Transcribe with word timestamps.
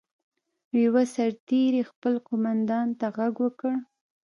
یوه 0.83 1.03
سرتېري 1.13 1.81
خپل 1.89 2.13
قوماندان 2.27 2.87
ته 2.99 3.07
غږ 3.17 3.35
وکړ. 3.45 3.73